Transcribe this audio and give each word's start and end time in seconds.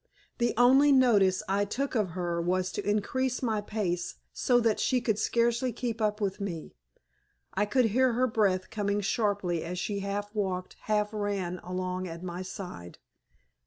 The 0.39 0.55
only 0.57 0.91
notice 0.91 1.43
I 1.47 1.63
took 1.63 1.93
of 1.93 2.09
her 2.17 2.41
was 2.41 2.71
to 2.71 2.83
increase 2.89 3.43
my 3.43 3.61
pace 3.61 4.15
so 4.33 4.59
that 4.59 4.79
she 4.79 4.99
could 4.99 5.19
scarcely 5.19 5.71
keep 5.71 6.01
up 6.01 6.19
with 6.19 6.41
me. 6.41 6.73
I 7.53 7.67
could 7.67 7.85
hear 7.93 8.13
her 8.13 8.25
breath 8.25 8.71
coming 8.71 9.01
sharply 9.01 9.63
as 9.63 9.77
she 9.77 9.99
half 9.99 10.33
walked, 10.33 10.75
half 10.85 11.09
ran 11.13 11.59
along 11.59 12.07
at 12.07 12.23
my 12.23 12.41
side. 12.41 12.97